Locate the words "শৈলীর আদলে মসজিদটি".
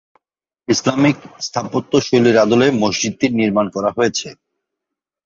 2.01-3.25